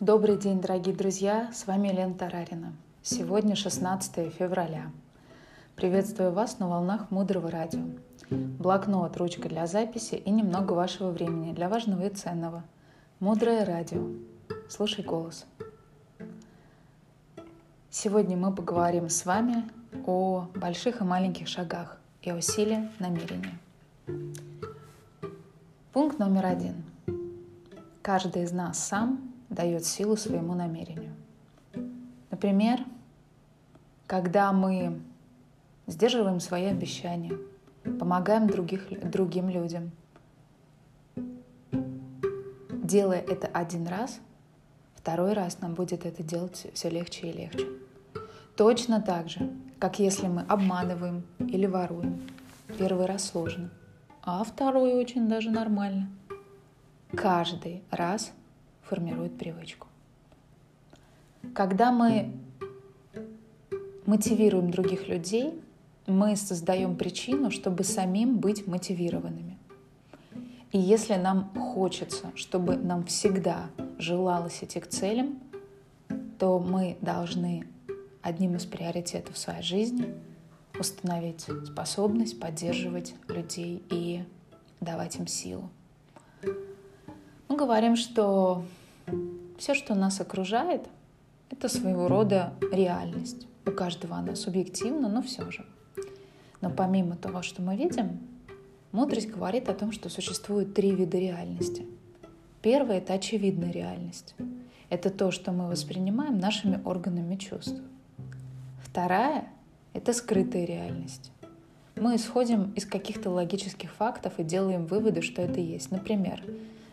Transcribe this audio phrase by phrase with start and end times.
[0.00, 1.50] Добрый день, дорогие друзья!
[1.52, 2.72] С вами Лена Тарарина.
[3.02, 4.90] Сегодня 16 февраля.
[5.76, 7.82] Приветствую вас на волнах Мудрого Радио.
[8.30, 12.64] Блокнот, ручка для записи и немного вашего времени для важного и ценного.
[13.18, 14.06] Мудрое Радио.
[14.70, 15.44] Слушай голос.
[17.90, 19.68] Сегодня мы поговорим с вами
[20.06, 23.58] о больших и маленьких шагах и о силе намерения.
[25.92, 26.84] Пункт номер один.
[28.00, 31.14] Каждый из нас сам дает силу своему намерению.
[32.30, 32.80] Например,
[34.06, 35.00] когда мы
[35.86, 37.36] сдерживаем свои обещания,
[37.98, 39.90] помогаем других, другим людям.
[42.72, 44.20] Делая это один раз,
[44.94, 47.66] второй раз нам будет это делать все легче и легче.
[48.56, 52.20] Точно так же, как если мы обманываем или воруем.
[52.78, 53.70] Первый раз сложно,
[54.22, 56.08] а второй очень даже нормально.
[57.12, 58.32] Каждый раз
[58.90, 59.86] формирует привычку.
[61.54, 62.32] Когда мы
[64.04, 65.54] мотивируем других людей,
[66.08, 69.56] мы создаем причину, чтобы самим быть мотивированными.
[70.72, 75.38] И если нам хочется, чтобы нам всегда желалось идти к целям,
[76.38, 77.66] то мы должны
[78.22, 80.14] одним из приоритетов своей жизни
[80.78, 84.24] установить способность поддерживать людей и
[84.80, 85.70] давать им силу.
[87.48, 88.64] Мы говорим, что
[89.60, 90.88] все, что нас окружает,
[91.50, 93.46] это своего рода реальность.
[93.66, 95.66] У каждого она субъективна, но все же.
[96.62, 98.20] Но помимо того, что мы видим,
[98.90, 101.86] мудрость говорит о том, что существует три вида реальности.
[102.62, 104.34] Первое— это очевидная реальность.
[104.88, 107.82] Это то, что мы воспринимаем нашими органами чувств.
[108.82, 109.46] Вторая—
[109.92, 111.32] это скрытая реальность.
[111.96, 115.90] Мы исходим из каких-то логических фактов и делаем выводы, что это есть.
[115.90, 116.42] Например,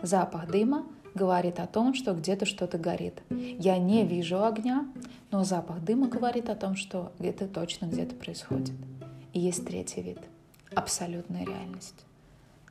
[0.00, 3.22] запах дыма говорит о том, что где-то что-то горит.
[3.30, 4.86] Я не вижу огня,
[5.30, 8.74] но запах дыма говорит о том, что это точно где-то происходит.
[9.32, 10.18] И есть третий вид–
[10.74, 12.04] абсолютная реальность.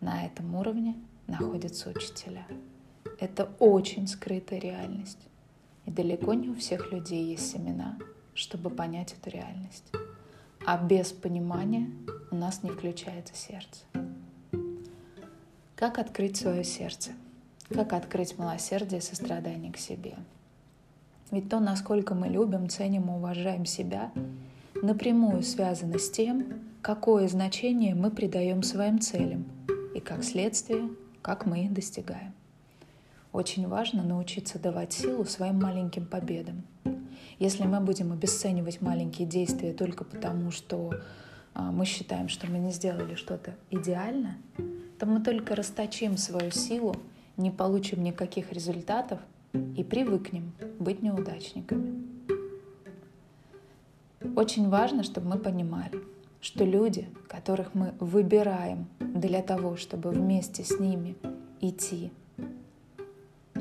[0.00, 0.94] На этом уровне
[1.26, 2.46] находятся учителя.
[3.18, 5.18] Это очень скрытая реальность.
[5.86, 7.98] И далеко не у всех людей есть семена,
[8.34, 9.84] чтобы понять эту реальность.
[10.66, 11.90] А без понимания
[12.30, 13.84] у нас не включается сердце.
[15.74, 17.12] Как открыть свое сердце–
[17.68, 20.14] как открыть милосердие и сострадание к себе?
[21.30, 24.10] Ведь то, насколько мы любим, ценим и уважаем себя,
[24.82, 29.44] напрямую связано с тем, какое значение мы придаем своим целям
[29.94, 30.88] и, как следствие,
[31.20, 32.32] как мы их достигаем.
[33.32, 36.62] Очень важно научиться давать силу своим маленьким победам.
[37.38, 40.94] Если мы будем обесценивать маленькие действия только потому, что
[41.54, 44.38] а, мы считаем, что мы не сделали что-то идеально,
[44.98, 46.96] то мы только расточим свою силу
[47.38, 49.20] не получим никаких результатов
[49.54, 52.04] и привыкнем быть неудачниками.
[54.36, 56.02] Очень важно, чтобы мы понимали,
[56.40, 61.16] что люди, которых мы выбираем для того, чтобы вместе с ними
[61.60, 62.10] идти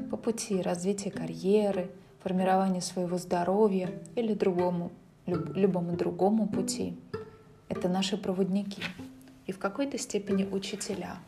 [0.10, 1.92] по пути развития карьеры,
[2.24, 4.92] формирования своего здоровья или другому,
[5.26, 6.98] любому другому пути,
[7.70, 8.82] это наши проводники
[9.46, 11.18] и в какой-то степени учителя–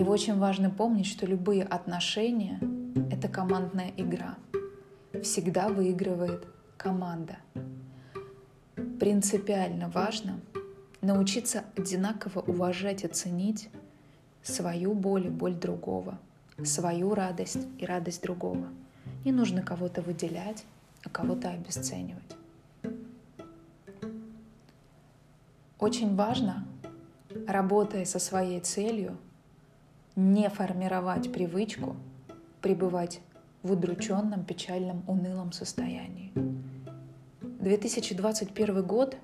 [0.00, 2.58] и очень важно помнить, что любые отношения—
[3.10, 4.38] это командная игра.
[5.22, 6.46] Всегда выигрывает
[6.78, 7.36] команда.
[8.98, 10.40] Принципиально важно
[11.02, 13.68] научиться одинаково уважать и ценить
[14.42, 16.18] свою боль и боль другого,
[16.64, 18.68] свою радость и радость другого.
[19.26, 20.64] Не нужно кого-то выделять,
[21.04, 22.36] а кого-то обесценивать.
[25.78, 26.66] Очень важно,
[27.46, 29.18] работая со своей целью,
[30.20, 31.96] не формировать привычку
[32.60, 33.20] пребывать
[33.62, 36.30] в удрученном, печальном, унылом состоянии.
[37.40, 39.16] 2021 год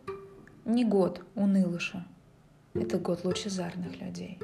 [0.64, 2.06] не год унылыша,
[2.74, 4.38] это год лучезарных людей.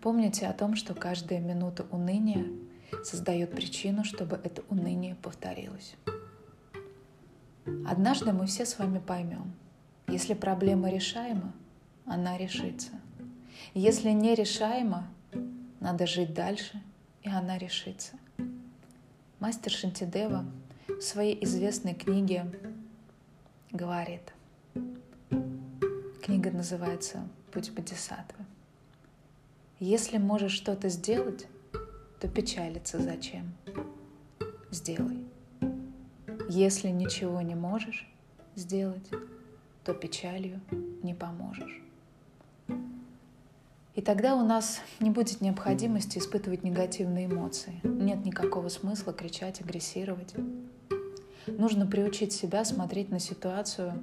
[0.00, 2.46] Помните о том, что каждая минута уныния
[3.02, 5.96] создает причину, чтобы это уныние повторилось.
[7.86, 9.54] Однажды мы все с вами поймем,
[10.06, 11.52] если проблема решаема,
[12.06, 12.90] она решится.
[13.74, 15.08] Если не решаема,
[15.84, 16.82] надо жить дальше,
[17.22, 18.14] и она решится.
[19.38, 20.46] Мастер Шантидева
[20.88, 22.50] в своей известной книге
[23.70, 24.32] говорит,
[26.22, 28.46] книга называется «Путь Бодисаттвы».
[29.78, 31.46] Если можешь что-то сделать,
[32.18, 33.52] то печалиться зачем?
[34.70, 35.22] Сделай.
[36.48, 38.08] Если ничего не можешь
[38.56, 39.10] сделать,
[39.84, 40.62] то печалью
[41.02, 41.83] не поможешь.
[44.04, 47.80] Тогда у нас не будет необходимости испытывать негативные эмоции.
[47.82, 50.34] Нет никакого смысла кричать, агрессировать.
[51.46, 54.02] Нужно приучить себя смотреть на ситуацию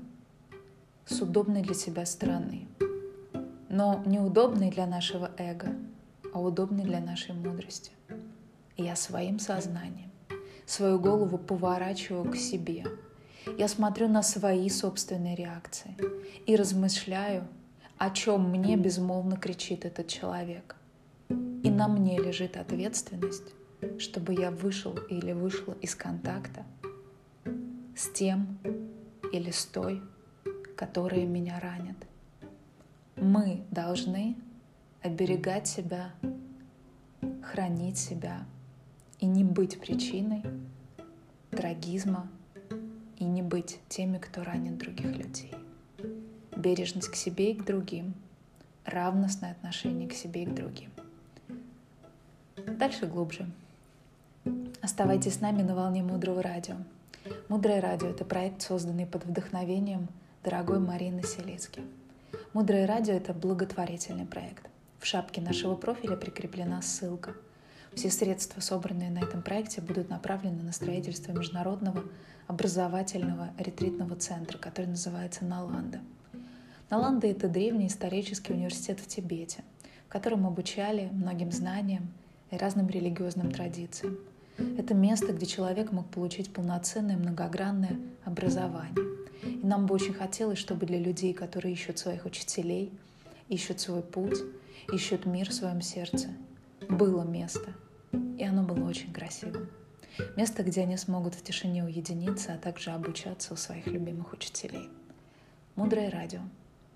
[1.06, 2.68] с удобной для себя стороны.
[3.70, 5.70] Но неудобной для нашего эго,
[6.34, 7.92] а удобной для нашей мудрости.
[8.78, 10.12] Я своим сознанием
[10.72, 12.86] свою голову поворачиваю к себе.
[13.58, 15.96] Я смотрю на свои собственные реакции
[16.46, 17.48] и размышляю,
[18.02, 20.76] о чем мне безмолвно кричит этот человек.
[21.30, 23.54] И на мне лежит ответственность,
[24.00, 26.66] чтобы я вышел или вышла из контакта
[27.96, 28.58] с тем
[29.32, 30.02] или с той,
[30.76, 31.98] которые меня ранят.
[33.18, 34.36] Мы должны
[35.04, 36.12] оберегать себя,
[37.44, 38.48] хранить себя
[39.20, 40.42] и не быть причиной
[41.52, 42.32] трагизма
[43.18, 45.61] и не быть теми, кто ранит других людей.
[46.56, 48.14] Бережность к себе и к другим,
[48.86, 50.92] равностное отношение к себе и к другим.
[52.56, 53.50] Дальше глубже.
[54.82, 56.76] Оставайтесь с нами на волне Мудрого Радио.
[57.48, 60.08] Мудрое Радио— это проект, созданный под вдохновением
[60.44, 61.82] дорогой Марины Селицки.
[62.54, 64.68] Мудрое Радио— это благотворительный проект.
[65.00, 67.34] В шапке нашего профиля прикреплена ссылка—
[67.94, 72.04] все средства, собранные на этом проекте, будут направлены на строительство международного
[72.48, 76.00] образовательного ретритного центра, который называется Наланда.
[76.92, 79.64] Наланда— это древний исторический университет в Тибете,
[80.08, 82.12] в котором обучали многим знаниям
[82.52, 84.18] и разным религиозным традициям.
[84.78, 88.94] Это место, где человек мог получить полноценное многогранное образование.
[89.42, 92.92] И нам бы очень хотелось, чтобы для людей, которые ищут своих учителей,
[93.48, 94.40] ищут свой путь,
[94.92, 96.28] ищут мир в своем сердце,
[96.90, 97.74] было место,
[98.38, 99.70] и оно было очень красивым.
[100.36, 104.90] Место, где они смогут в тишине уединиться, а также обучаться у своих любимых учителей.
[105.78, 106.42] Мудрое радио.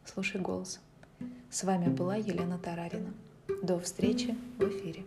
[0.05, 0.79] Слушай голос.
[1.49, 3.13] С вами была Елена Тарарина.
[3.63, 5.03] До встречи в эфире.